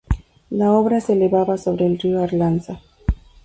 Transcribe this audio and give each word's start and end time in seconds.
La 0.49 0.71
obra 0.71 0.99
se 0.99 1.13
elevaba 1.13 1.59
sobre 1.59 1.85
el 1.85 1.99
río 1.99 2.23
Arlanza. 2.23 2.81